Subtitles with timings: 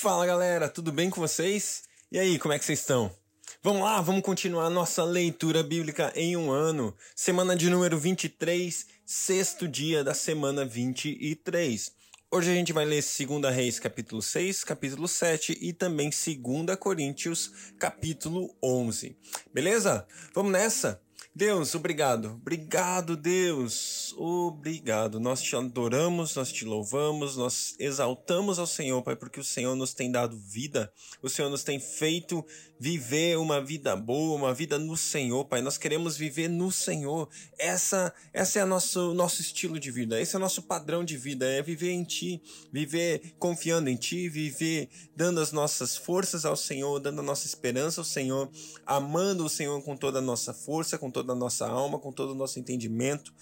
[0.00, 1.82] Fala galera, tudo bem com vocês?
[2.10, 3.14] E aí, como é que vocês estão?
[3.62, 6.96] Vamos lá, vamos continuar nossa leitura bíblica em um ano.
[7.14, 11.92] Semana de número 23, sexto dia da semana 23.
[12.30, 17.52] Hoje a gente vai ler 2 Reis capítulo 6, capítulo 7 e também 2 Coríntios
[17.78, 19.14] capítulo 11.
[19.52, 20.06] Beleza?
[20.32, 20.98] Vamos nessa?
[21.32, 22.32] Deus, obrigado.
[22.40, 24.12] Obrigado, Deus.
[24.18, 25.20] Obrigado.
[25.20, 29.94] Nós te adoramos, nós te louvamos, nós exaltamos ao Senhor, Pai, porque o Senhor nos
[29.94, 30.92] tem dado vida.
[31.22, 32.44] O Senhor nos tem feito
[32.80, 35.60] viver uma vida boa, uma vida no Senhor, Pai.
[35.60, 37.28] Nós queremos viver no Senhor.
[37.56, 40.20] Essa, essa é o nosso, nosso estilo de vida.
[40.20, 41.46] Esse é o nosso padrão de vida.
[41.46, 42.42] É viver em Ti,
[42.72, 48.00] viver confiando em Ti, viver dando as nossas forças ao Senhor, dando a nossa esperança
[48.00, 48.50] ao Senhor,
[48.84, 52.10] amando o Senhor com toda a nossa força, com toda toda a nossa alma, com
[52.10, 53.32] todo o nosso entendimento,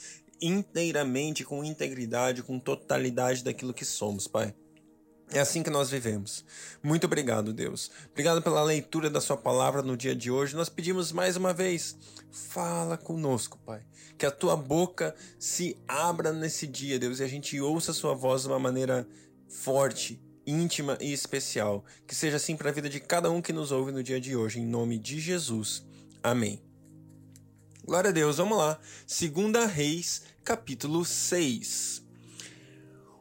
[0.40, 4.54] inteiramente, com integridade, com totalidade daquilo que somos, Pai.
[5.30, 6.44] É assim que nós vivemos.
[6.82, 7.90] Muito obrigado, Deus.
[8.10, 10.56] Obrigado pela leitura da Sua palavra no dia de hoje.
[10.56, 11.96] Nós pedimos mais uma vez,
[12.30, 13.82] fala conosco, Pai.
[14.16, 18.14] Que a Tua boca se abra nesse dia, Deus, e a gente ouça a Sua
[18.14, 19.06] voz de uma maneira
[19.48, 21.84] forte, íntima e especial.
[22.06, 24.34] Que seja assim para a vida de cada um que nos ouve no dia de
[24.34, 25.86] hoje, em nome de Jesus.
[26.22, 26.67] Amém.
[27.88, 28.78] Glória a Deus, vamos lá.
[29.06, 32.02] Segunda Reis, capítulo 6.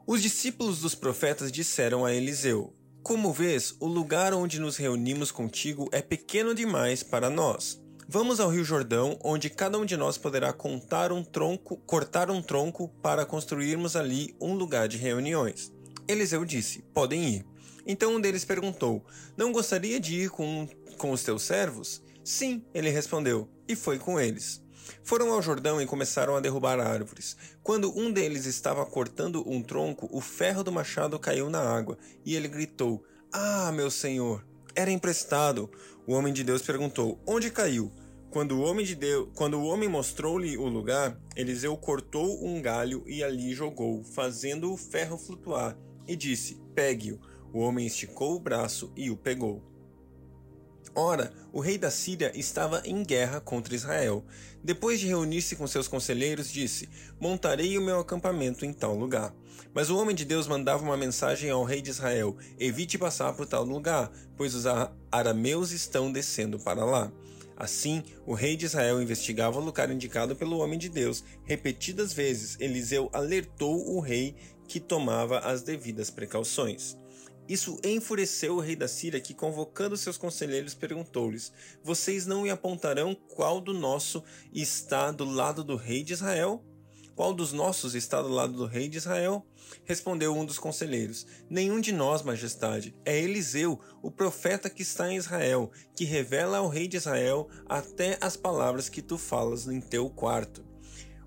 [0.05, 5.87] Os discípulos dos profetas disseram a Eliseu: Como vês, o lugar onde nos reunimos contigo
[5.93, 7.81] é pequeno demais para nós.
[8.09, 12.41] Vamos ao Rio Jordão, onde cada um de nós poderá contar um tronco, cortar um
[12.41, 15.71] tronco para construirmos ali um lugar de reuniões.
[16.05, 17.45] Eliseu disse: Podem ir.
[17.85, 19.01] Então um deles perguntou:
[19.37, 22.05] Não gostaria de ir com, com os teus servos?
[22.27, 24.61] Sim, ele respondeu, e foi com eles.
[25.01, 27.37] Foram ao Jordão e começaram a derrubar árvores.
[27.63, 32.35] Quando um deles estava cortando um tronco, o ferro do machado caiu na água, e
[32.35, 34.45] ele gritou: Ah, meu senhor!
[34.75, 35.71] Era emprestado.
[36.05, 37.93] O homem de Deus perguntou: Onde caiu?
[38.29, 38.97] Quando o homem de
[39.33, 44.75] quando o homem mostrou-lhe o lugar, Eliseu cortou um galho e ali jogou, fazendo o
[44.75, 47.21] ferro flutuar, e disse: Pegue-o.
[47.53, 49.76] O homem esticou o braço e o pegou.
[50.99, 54.25] Ora, o rei da Síria estava em guerra contra Israel.
[54.63, 59.31] Depois de reunir-se com seus conselheiros, disse: Montarei o meu acampamento em tal lugar.
[59.75, 63.45] Mas o homem de Deus mandava uma mensagem ao rei de Israel: Evite passar por
[63.45, 64.65] tal lugar, pois os
[65.11, 67.11] arameus estão descendo para lá.
[67.55, 71.23] Assim, o rei de Israel investigava o lugar indicado pelo homem de Deus.
[71.43, 74.35] Repetidas vezes, Eliseu alertou o rei
[74.67, 76.97] que tomava as devidas precauções.
[77.47, 81.51] Isso enfureceu o rei da Síria, que, convocando seus conselheiros, perguntou-lhes:
[81.83, 86.63] Vocês não me apontarão qual do nosso está do lado do rei de Israel?
[87.17, 89.43] Qual dos nossos está do lado do rei de Israel?
[89.85, 92.95] Respondeu um dos conselheiros: Nenhum de nós, majestade.
[93.03, 98.19] É Eliseu, o profeta que está em Israel, que revela ao rei de Israel até
[98.21, 100.63] as palavras que tu falas em teu quarto.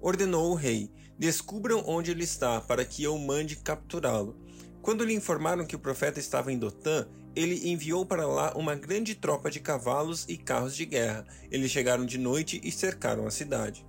[0.00, 4.38] Ordenou o rei: Descubram onde ele está, para que eu mande capturá-lo.
[4.82, 9.14] Quando lhe informaram que o profeta estava em Dotã, ele enviou para lá uma grande
[9.14, 11.26] tropa de cavalos e carros de guerra.
[11.50, 13.86] Eles chegaram de noite e cercaram a cidade.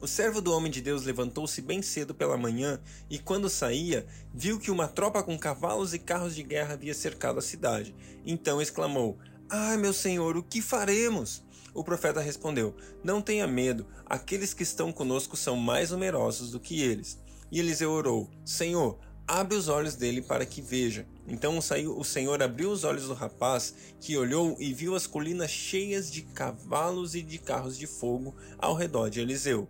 [0.00, 4.58] O servo do homem de Deus levantou-se bem cedo pela manhã e, quando saía, viu
[4.58, 7.94] que uma tropa com cavalos e carros de guerra havia cercado a cidade.
[8.24, 11.42] Então exclamou: Ah, meu senhor, o que faremos?
[11.72, 16.82] O profeta respondeu: Não tenha medo, aqueles que estão conosco são mais numerosos do que
[16.82, 17.18] eles.
[17.50, 21.06] E Eliseu orou: Senhor, abre os olhos dele para que veja.
[21.26, 26.10] Então o Senhor abriu os olhos do rapaz, que olhou e viu as colinas cheias
[26.10, 29.68] de cavalos e de carros de fogo ao redor de Eliseu.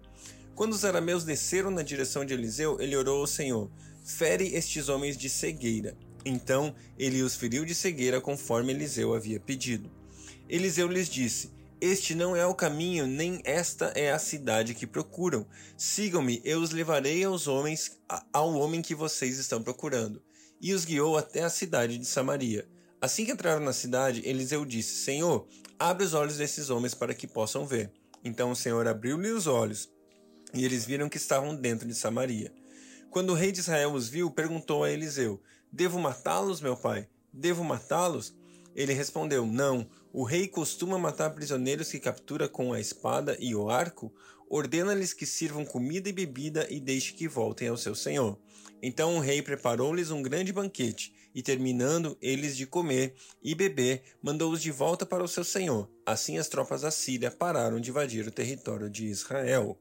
[0.55, 3.71] Quando os arameus desceram na direção de Eliseu, ele orou ao Senhor:
[4.05, 5.97] Fere estes homens de cegueira.
[6.25, 9.91] Então ele os feriu de cegueira conforme Eliseu havia pedido.
[10.49, 11.51] Eliseu lhes disse:
[11.85, 15.47] este não é o caminho, nem esta é a cidade que procuram.
[15.77, 18.01] Sigam-me, eu os levarei aos homens,
[18.33, 20.23] ao homem que vocês estão procurando.
[20.59, 22.67] E os guiou até a cidade de Samaria.
[23.03, 25.47] Assim que entraram na cidade, Eliseu disse: Senhor,
[25.79, 27.93] abre os olhos desses homens para que possam ver.
[28.25, 29.93] Então o Senhor abriu-lhe os olhos,
[30.55, 32.51] e eles viram que estavam dentro de Samaria.
[33.11, 35.39] Quando o rei de Israel os viu, perguntou a Eliseu:
[35.71, 37.07] Devo matá-los, meu pai?
[37.31, 38.35] Devo matá-los?
[38.75, 43.69] Ele respondeu: Não, o rei costuma matar prisioneiros que captura com a espada e o
[43.69, 44.15] arco,
[44.49, 48.39] ordena-lhes que sirvam comida e bebida e deixe que voltem ao seu senhor.
[48.81, 54.63] Então o rei preparou-lhes um grande banquete, e terminando eles de comer e beber, mandou-os
[54.63, 55.91] de volta para o seu senhor.
[56.07, 59.77] Assim as tropas da Síria pararam de invadir o território de Israel.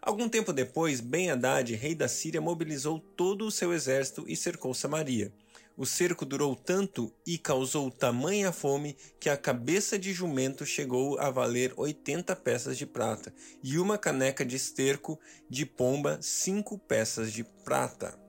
[0.00, 5.32] Algum tempo depois, Ben-Hadad, rei da Síria, mobilizou todo o seu exército e cercou Samaria.
[5.78, 11.30] O cerco durou tanto e causou tamanha fome que a cabeça de jumento chegou a
[11.30, 13.32] valer 80 peças de prata,
[13.62, 18.27] e uma caneca de esterco de pomba, cinco peças de prata.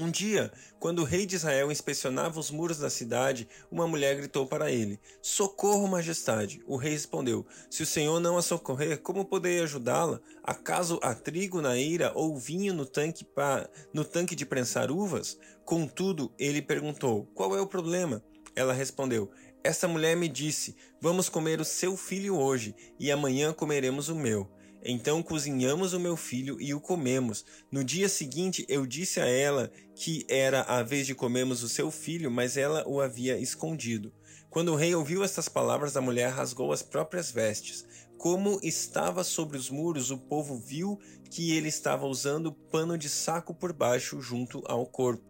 [0.00, 4.46] Um dia, quando o rei de Israel inspecionava os muros da cidade, uma mulher gritou
[4.46, 6.62] para ele: Socorro, majestade!
[6.68, 10.20] O rei respondeu: Se o senhor não a socorrer, como poderei ajudá-la?
[10.44, 13.68] Acaso há trigo na eira ou vinho no tanque, pa...
[13.92, 15.36] no tanque de prensar uvas?
[15.64, 18.22] Contudo, ele perguntou: Qual é o problema?
[18.54, 19.28] Ela respondeu:
[19.64, 24.48] Esta mulher me disse: Vamos comer o seu filho hoje, e amanhã comeremos o meu.
[24.84, 27.44] Então cozinhamos o meu filho e o comemos.
[27.70, 31.90] No dia seguinte eu disse a ela que era a vez de comermos o seu
[31.90, 34.12] filho, mas ela o havia escondido.
[34.50, 37.84] Quando o rei ouviu estas palavras, a mulher rasgou as próprias vestes.
[38.16, 40.98] Como estava sobre os muros, o povo viu
[41.30, 45.24] que ele estava usando pano de saco por baixo junto ao corpo.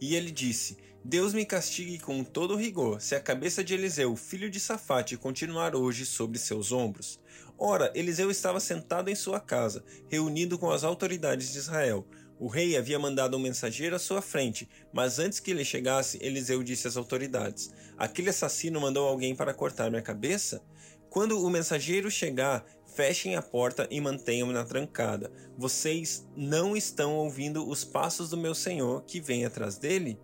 [0.00, 4.48] E ele disse: Deus me castigue com todo rigor, se a cabeça de Eliseu, filho
[4.48, 7.20] de Safate, continuar hoje sobre seus ombros.
[7.64, 12.04] Ora, Eliseu estava sentado em sua casa, reunido com as autoridades de Israel.
[12.36, 16.60] O rei havia mandado um mensageiro à sua frente, mas antes que ele chegasse, Eliseu
[16.64, 20.60] disse às autoridades: Aquele assassino mandou alguém para cortar minha cabeça?
[21.08, 25.30] Quando o mensageiro chegar, fechem a porta e mantenham-na na trancada.
[25.56, 30.18] Vocês não estão ouvindo os passos do meu senhor que vem atrás dele?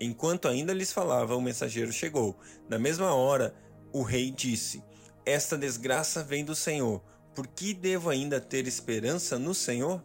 [0.00, 2.38] Enquanto ainda lhes falava, o mensageiro chegou.
[2.68, 3.56] Na mesma hora,
[3.92, 4.84] o rei disse:
[5.26, 7.02] esta desgraça vem do Senhor.
[7.34, 10.00] Por que devo ainda ter esperança no Senhor?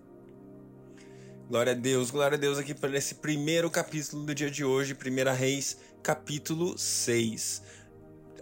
[1.47, 4.95] Glória a Deus, glória a Deus aqui para esse primeiro capítulo do dia de hoje,
[4.95, 7.62] 1 Reis, capítulo 6.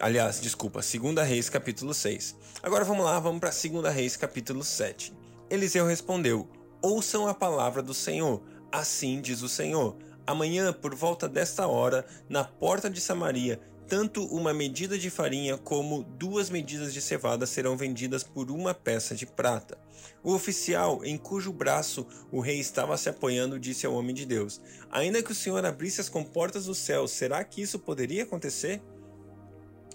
[0.00, 2.34] Aliás, desculpa, 2 Reis, capítulo 6.
[2.62, 5.12] Agora vamos lá, vamos para 2 Reis, capítulo 7.
[5.50, 6.48] Eliseu respondeu:
[6.80, 8.42] Ouçam a palavra do Senhor,
[8.72, 9.96] assim diz o Senhor.
[10.26, 16.04] Amanhã, por volta desta hora, na porta de Samaria, tanto uma medida de farinha como
[16.04, 19.76] duas medidas de cevada serão vendidas por uma peça de prata.
[20.22, 24.60] O oficial, em cujo braço o rei estava se apoiando, disse ao homem de Deus:
[24.92, 28.80] Ainda que o Senhor abrisse as comportas do céu, será que isso poderia acontecer?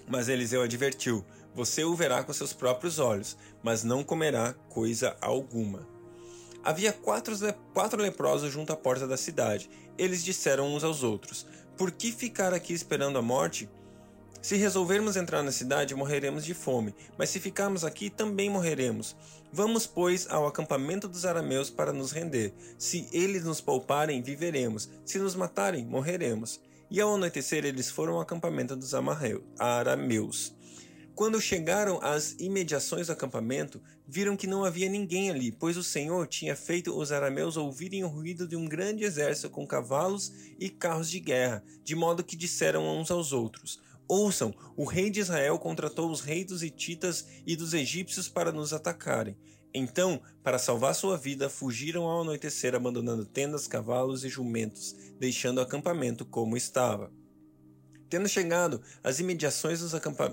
[0.09, 5.88] Mas Eliseu advertiu: Você o verá com seus próprios olhos, mas não comerá coisa alguma.
[6.62, 7.33] Havia quatro,
[7.74, 9.69] quatro leprosos junto à porta da cidade.
[9.97, 11.47] Eles disseram uns aos outros:
[11.77, 13.69] Por que ficar aqui esperando a morte?
[14.45, 19.15] Se resolvermos entrar na cidade, morreremos de fome, mas se ficarmos aqui, também morreremos.
[19.51, 22.53] Vamos, pois, ao acampamento dos arameus para nos render.
[22.77, 24.88] Se eles nos pouparem, viveremos.
[25.03, 26.62] Se nos matarem, morreremos.
[26.92, 28.94] E ao anoitecer, eles foram ao acampamento dos
[29.57, 30.53] arameus.
[31.15, 36.27] Quando chegaram às imediações do acampamento, viram que não havia ninguém ali, pois o Senhor
[36.27, 41.09] tinha feito os arameus ouvirem o ruído de um grande exército com cavalos e carros
[41.09, 46.12] de guerra, de modo que disseram uns aos outros: Ouçam, o rei de Israel contratou
[46.12, 49.38] os reis dos hititas e dos egípcios para nos atacarem.
[49.74, 55.62] Então, para salvar sua vida, fugiram ao anoitecer, abandonando tendas, cavalos e jumentos, deixando o
[55.62, 57.12] acampamento como estava.
[58.07, 59.81] Tendo chegado às imediações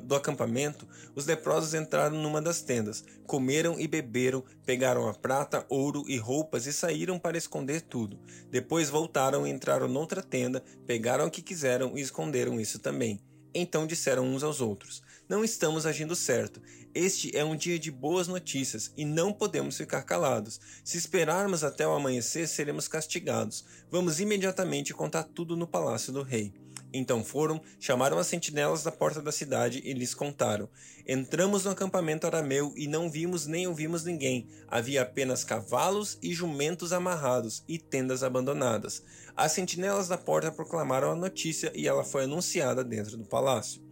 [0.04, 0.86] do acampamento,
[1.16, 6.66] os leprosos entraram numa das tendas, comeram e beberam, pegaram a prata, ouro e roupas
[6.66, 8.20] e saíram para esconder tudo.
[8.50, 13.20] Depois voltaram e entraram noutra tenda, pegaram o que quiseram e esconderam isso também.
[13.54, 16.60] Então disseram uns aos outros: Não estamos agindo certo.
[16.94, 20.60] Este é um dia de boas notícias e não podemos ficar calados.
[20.84, 23.64] Se esperarmos até o amanhecer, seremos castigados.
[23.90, 26.52] Vamos imediatamente contar tudo no palácio do rei.
[26.92, 30.68] Então foram, chamaram as sentinelas da porta da cidade e lhes contaram:
[31.06, 34.48] Entramos no acampamento arameu e não vimos nem ouvimos ninguém.
[34.68, 39.02] Havia apenas cavalos e jumentos amarrados e tendas abandonadas.
[39.36, 43.91] As sentinelas da porta proclamaram a notícia e ela foi anunciada dentro do palácio.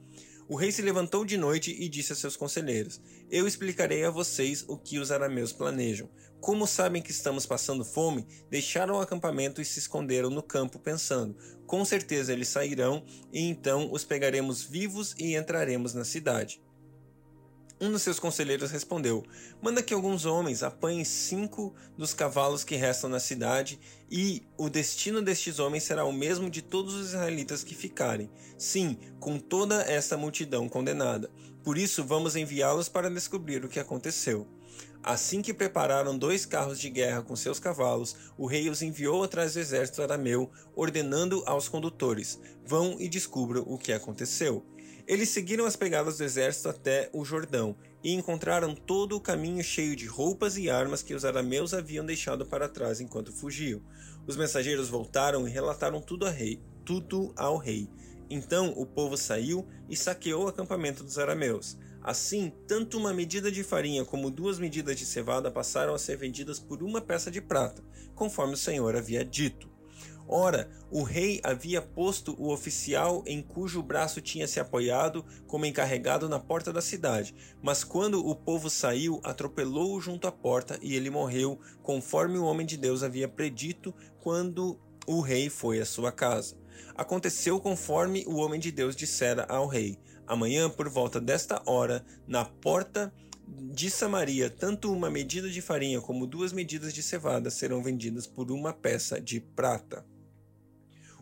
[0.50, 4.64] O rei se levantou de noite e disse a seus conselheiros: Eu explicarei a vocês
[4.66, 6.10] o que os arameus planejam.
[6.40, 11.36] Como sabem que estamos passando fome, deixaram o acampamento e se esconderam no campo, pensando:
[11.68, 16.60] com certeza eles sairão, e então os pegaremos vivos e entraremos na cidade.
[17.80, 19.24] Um dos seus conselheiros respondeu:
[19.62, 25.22] Manda que alguns homens apanhem cinco dos cavalos que restam na cidade, e o destino
[25.22, 28.30] destes homens será o mesmo de todos os israelitas que ficarem.
[28.58, 31.30] Sim, com toda essa multidão condenada.
[31.64, 34.46] Por isso, vamos enviá-los para descobrir o que aconteceu.
[35.02, 39.54] Assim que prepararam dois carros de guerra com seus cavalos, o rei os enviou atrás
[39.54, 44.62] do exército arameu, ordenando aos condutores: Vão e descubram o que aconteceu.
[45.10, 49.96] Eles seguiram as pegadas do exército até o Jordão e encontraram todo o caminho cheio
[49.96, 53.82] de roupas e armas que os arameus haviam deixado para trás enquanto fugiam.
[54.24, 57.90] Os mensageiros voltaram e relataram tudo, rei, tudo ao rei.
[58.30, 61.76] Então o povo saiu e saqueou o acampamento dos arameus.
[62.04, 66.60] Assim, tanto uma medida de farinha como duas medidas de cevada passaram a ser vendidas
[66.60, 67.82] por uma peça de prata,
[68.14, 69.68] conforme o Senhor havia dito.
[70.32, 76.28] Ora, o rei havia posto o oficial em cujo braço tinha se apoiado como encarregado
[76.28, 81.10] na porta da cidade, mas quando o povo saiu, atropelou-o junto à porta e ele
[81.10, 86.56] morreu, conforme o homem de Deus havia predito quando o rei foi à sua casa.
[86.94, 92.44] Aconteceu conforme o homem de Deus dissera ao rei: Amanhã, por volta desta hora, na
[92.44, 93.12] porta
[93.48, 98.52] de Samaria, tanto uma medida de farinha como duas medidas de cevada serão vendidas por
[98.52, 100.08] uma peça de prata.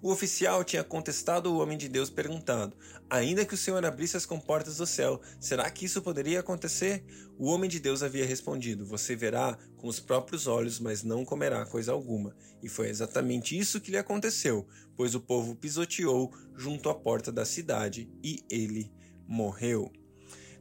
[0.01, 2.77] O oficial tinha contestado o homem de Deus, perguntando:
[3.11, 7.05] Ainda que o Senhor abrisse as comportas do céu, será que isso poderia acontecer?
[7.37, 11.67] O homem de Deus havia respondido: Você verá com os próprios olhos, mas não comerá
[11.67, 12.37] coisa alguma.
[12.63, 17.45] E foi exatamente isso que lhe aconteceu, pois o povo pisoteou junto à porta da
[17.45, 18.93] cidade e ele
[19.27, 19.93] morreu.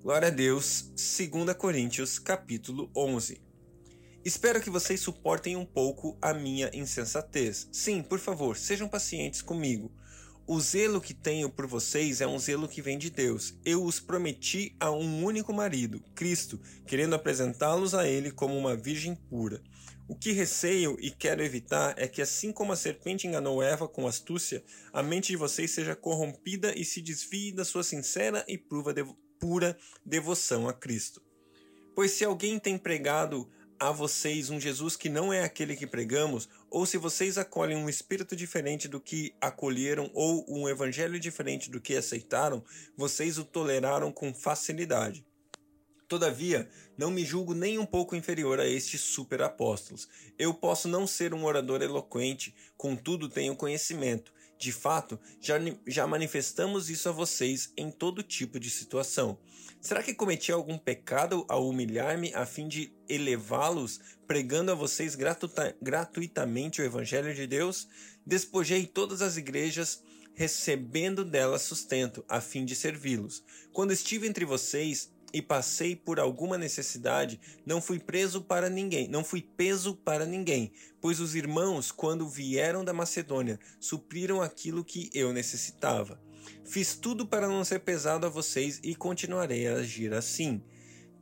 [0.01, 3.47] Glória a Deus, 2 Coríntios capítulo 11.
[4.26, 7.70] Espero que vocês suportem um pouco a minha insensatez.
[7.72, 9.92] Sim, por favor, sejam pacientes comigo.
[10.46, 13.54] O zelo que tenho por vocês é um zelo que vem de Deus.
[13.66, 19.14] Eu os prometi a um único marido, Cristo, querendo apresentá-los a Ele como uma virgem
[19.14, 19.62] pura.
[20.08, 24.08] O que receio e quero evitar é que, assim como a serpente enganou Eva com
[24.08, 29.78] astúcia, a mente de vocês seja corrompida e se desvie da sua sincera e pura
[30.06, 31.22] devoção a Cristo.
[31.94, 36.50] Pois se alguém tem pregado a vocês um Jesus que não é aquele que pregamos,
[36.69, 41.79] ou se vocês acolhem um espírito diferente do que acolheram ou um evangelho diferente do
[41.79, 42.63] que aceitaram,
[42.96, 45.25] vocês o toleraram com facilidade.
[46.07, 50.07] Todavia, não me julgo nem um pouco inferior a estes superapóstolos.
[50.39, 54.31] Eu posso não ser um orador eloquente, contudo tenho conhecimento.
[54.58, 59.38] De fato, já, já manifestamos isso a vocês em todo tipo de situação.
[59.80, 65.16] Será que cometi algum pecado ao humilhar-me a fim de elevá-los, pregando a vocês
[65.82, 67.88] gratuitamente o Evangelho de Deus?
[68.26, 73.44] Despojei todas as igrejas, recebendo delas sustento, a fim de servi-los.
[73.72, 79.24] Quando estive entre vocês, e passei por alguma necessidade, não fui preso para ninguém, não
[79.24, 85.32] fui peso para ninguém, pois os irmãos, quando vieram da Macedônia, supriram aquilo que eu
[85.32, 86.20] necessitava.
[86.65, 90.60] Fiz tudo para não ser pesado a vocês e continuarei a agir assim.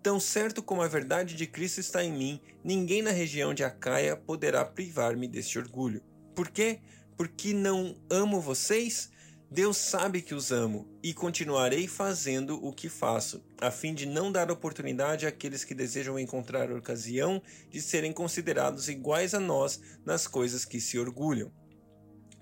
[0.02, 4.16] Tão certo como a verdade de Cristo está em mim, ninguém na região de Acaia
[4.16, 6.02] poderá privar-me deste orgulho.
[6.34, 6.80] Por quê?
[7.18, 9.10] Porque não amo vocês?
[9.56, 14.30] Deus sabe que os amo e continuarei fazendo o que faço, a fim de não
[14.30, 20.66] dar oportunidade àqueles que desejam encontrar ocasião de serem considerados iguais a nós nas coisas
[20.66, 21.54] que se orgulham.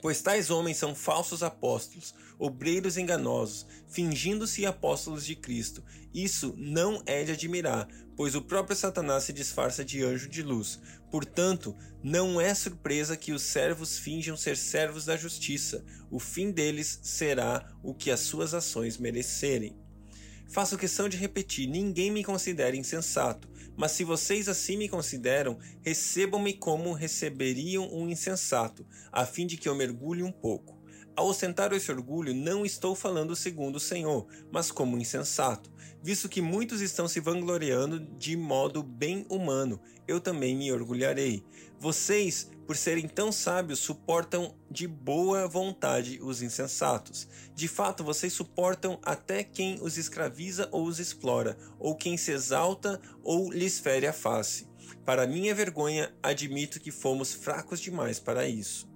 [0.04, 5.82] Pois tais homens são falsos apóstolos, obreiros enganosos, fingindo-se apóstolos de Cristo.
[6.14, 10.78] Isso não é de admirar, pois o próprio Satanás se disfarça de anjo de luz.
[11.10, 15.86] Portanto, não é surpresa que os servos finjam ser servos da justiça.
[16.12, 19.74] O fim deles será o que as suas ações merecerem.
[20.50, 26.53] Faço questão de repetir: ninguém me considera insensato, mas se vocês assim me consideram, recebam-me
[26.53, 30.82] como receberiam um insensato, a fim de que eu mergulhe um pouco.
[31.15, 36.42] Ao ostentar esse orgulho, não estou falando segundo o Senhor, mas como insensato, visto que
[36.42, 41.44] muitos estão se vangloriando de modo bem humano, eu também me orgulharei.
[41.80, 47.27] Vocês, por serem tão sábios, suportam de boa vontade os insensatos.
[47.53, 53.00] De fato, vocês suportam até quem os escraviza ou os explora, ou quem se exalta
[53.24, 54.67] ou lhes fere a face.
[55.05, 58.88] Para minha vergonha, admito que fomos fracos demais para isso.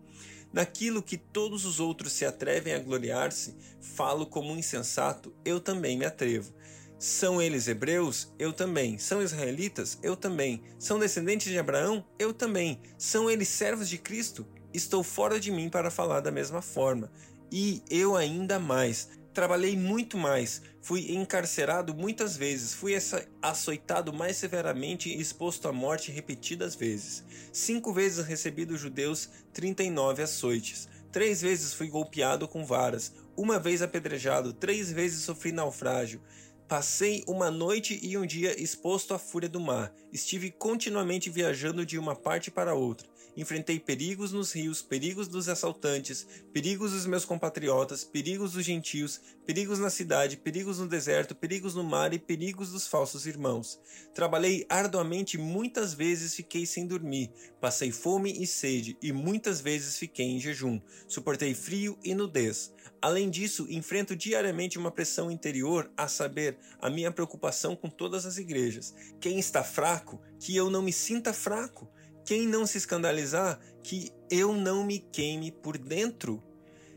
[0.54, 5.98] Naquilo que todos os outros se atrevem a gloriar-se, falo como um insensato, eu também
[5.98, 6.54] me atrevo.
[7.00, 8.34] São eles hebreus?
[8.40, 8.98] Eu também.
[8.98, 10.00] São israelitas?
[10.02, 10.64] Eu também.
[10.80, 12.04] São descendentes de Abraão?
[12.18, 12.82] Eu também.
[12.98, 14.48] São eles servos de Cristo?
[14.74, 17.12] Estou fora de mim para falar da mesma forma.
[17.52, 19.10] E eu ainda mais.
[19.32, 22.94] Trabalhei muito mais, fui encarcerado muitas vezes, fui
[23.40, 27.24] açoitado mais severamente e exposto à morte repetidas vezes.
[27.54, 30.90] Cinco vezes recebi dos judeus 39 açoites.
[31.12, 36.20] Três vezes fui golpeado com varas, uma vez apedrejado, três vezes sofri naufrágio.
[36.68, 39.94] Passei uma noite e um dia exposto à fúria do mar.
[40.12, 43.08] Estive continuamente viajando de uma parte para outra.
[43.38, 49.78] Enfrentei perigos nos rios, perigos dos assaltantes, perigos dos meus compatriotas, perigos dos gentios, perigos
[49.78, 53.80] na cidade, perigos no deserto, perigos no mar e perigos dos falsos irmãos.
[54.14, 60.26] Trabalhei arduamente, muitas vezes fiquei sem dormir, passei fome e sede, e muitas vezes fiquei
[60.26, 60.82] em jejum.
[61.08, 62.74] Suportei frio e nudez.
[63.00, 68.38] Além disso, enfrento diariamente uma pressão interior, a saber, a minha preocupação com todas as
[68.38, 68.96] igrejas.
[69.20, 71.88] Quem está fraco, que eu não me sinta fraco.
[72.28, 76.44] Quem não se escandalizar, que eu não me queime por dentro.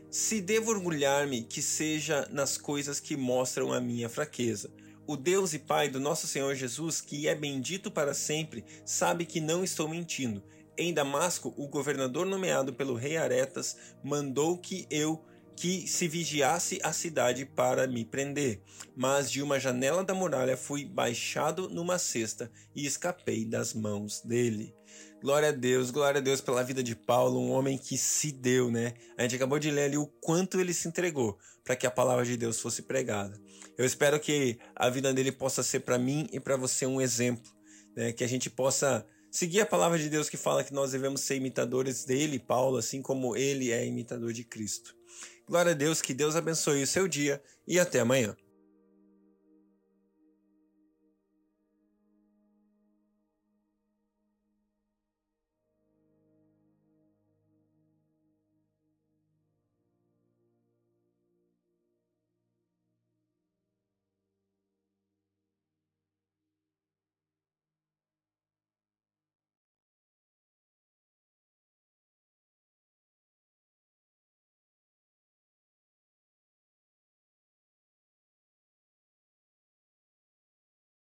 [0.09, 4.69] Se devo orgulhar-me, que seja nas coisas que mostram a minha fraqueza.
[5.07, 9.39] O Deus e Pai do nosso Senhor Jesus, que é bendito para sempre, sabe que
[9.39, 10.43] não estou mentindo.
[10.77, 15.23] Em Damasco, o governador nomeado pelo rei Aretas mandou que eu
[15.55, 18.61] que se vigiasse a cidade para me prender,
[18.95, 24.75] mas de uma janela da muralha fui baixado numa cesta e escapei das mãos dele.
[25.21, 28.71] Glória a Deus, glória a Deus pela vida de Paulo, um homem que se deu,
[28.71, 28.95] né?
[29.15, 32.25] A gente acabou de ler ali o quanto ele se entregou para que a palavra
[32.25, 33.39] de Deus fosse pregada.
[33.77, 37.51] Eu espero que a vida dele possa ser para mim e para você um exemplo,
[37.95, 38.11] né?
[38.11, 41.35] Que a gente possa seguir a palavra de Deus que fala que nós devemos ser
[41.35, 44.95] imitadores dele, Paulo, assim como ele é imitador de Cristo.
[45.47, 48.35] Glória a Deus, que Deus abençoe o seu dia e até amanhã.